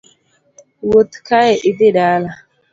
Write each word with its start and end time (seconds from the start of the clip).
Wuoth 0.87 1.15
kae 1.27 1.53
idhi 1.69 1.89
dala. 1.95 2.31